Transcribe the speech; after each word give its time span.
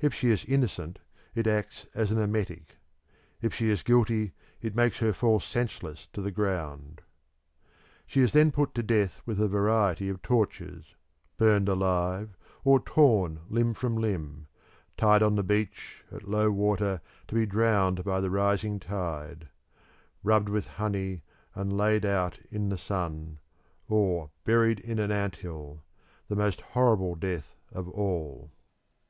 If 0.00 0.14
she 0.14 0.30
is 0.30 0.46
innocent 0.46 1.00
it 1.34 1.46
acts 1.46 1.86
as 1.94 2.10
an 2.10 2.16
emetic; 2.16 2.76
if 3.42 3.52
she 3.52 3.68
is 3.68 3.82
guilty 3.82 4.32
it 4.62 4.74
makes 4.74 5.00
her 5.00 5.12
fall 5.12 5.38
senseless 5.38 6.08
to 6.14 6.22
the 6.22 6.30
ground. 6.30 7.02
She 8.06 8.22
is 8.22 8.32
then 8.32 8.52
put 8.52 8.72
to 8.76 8.82
death 8.82 9.20
with 9.26 9.38
a 9.38 9.48
variety 9.48 10.08
of 10.08 10.22
tortures 10.22 10.94
burnt 11.36 11.68
alive 11.68 12.38
or 12.64 12.80
torn 12.80 13.40
limb 13.50 13.74
from 13.74 13.98
limb; 13.98 14.46
tied 14.96 15.22
on 15.22 15.34
the 15.34 15.42
beach 15.42 16.06
at 16.10 16.26
low 16.26 16.50
water 16.50 17.02
to 17.28 17.34
be 17.34 17.44
drowned 17.44 18.02
by 18.02 18.18
the 18.22 18.30
rising 18.30 18.78
tide; 18.80 19.46
rubbed 20.22 20.48
with 20.48 20.66
honey 20.66 21.20
and 21.54 21.76
laid 21.76 22.06
out 22.06 22.38
in 22.50 22.70
the 22.70 22.78
sun; 22.78 23.38
or 23.90 24.30
buried 24.44 24.80
in 24.80 24.98
an 24.98 25.12
ant 25.12 25.36
hill, 25.36 25.84
the 26.28 26.34
most 26.34 26.62
horrible 26.62 27.14
death 27.14 27.56
of 27.70 27.90
all. 27.90 28.50